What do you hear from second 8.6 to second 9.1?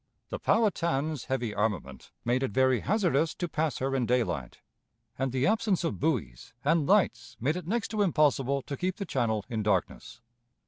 to keep the